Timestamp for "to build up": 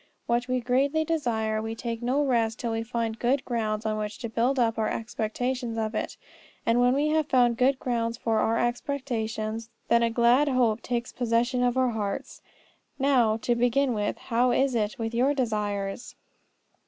4.17-4.79